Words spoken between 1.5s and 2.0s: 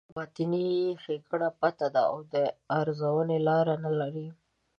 پټه